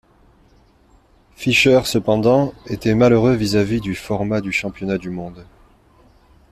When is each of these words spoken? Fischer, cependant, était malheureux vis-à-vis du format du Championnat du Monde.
Fischer, 1.35 1.81
cependant, 1.85 2.55
était 2.65 2.95
malheureux 2.95 3.35
vis-à-vis 3.35 3.81
du 3.81 3.93
format 3.93 4.41
du 4.41 4.51
Championnat 4.51 4.97
du 4.97 5.11
Monde. 5.11 5.45